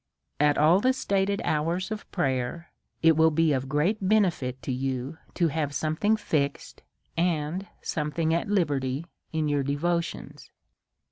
At 0.39 0.57
all 0.57 0.79
the 0.79 0.93
stated 0.93 1.43
hours 1.45 1.91
of 1.91 2.11
prayer 2.11 2.71
it 3.03 3.15
will 3.15 3.29
be 3.29 3.53
of 3.53 3.69
great 3.69 3.99
benefit 4.01 4.59
to 4.63 4.71
you 4.71 5.19
to 5.35 5.49
have 5.49 5.75
something 5.75 6.17
fixed, 6.17 6.81
and 7.15 7.67
some 7.83 8.09
thing 8.09 8.33
at 8.33 8.49
liberty 8.49 9.05
in 9.31 9.47
your 9.47 9.61
devotions. 9.61 10.49